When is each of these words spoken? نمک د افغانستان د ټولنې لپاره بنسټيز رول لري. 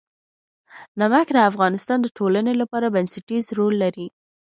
نمک 0.99 1.27
د 1.33 1.37
افغانستان 1.49 1.97
د 2.01 2.07
ټولنې 2.17 2.53
لپاره 2.61 2.93
بنسټيز 2.95 3.45
رول 3.57 3.73
لري. 3.83 4.07